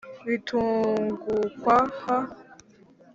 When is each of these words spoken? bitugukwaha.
bitugukwaha. 0.27 2.15